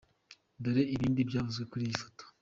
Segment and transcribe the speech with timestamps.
[0.61, 2.23] Dore ibindi byavuzwe kuri iyi foto.